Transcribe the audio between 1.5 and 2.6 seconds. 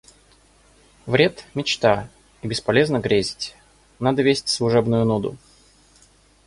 мечта, и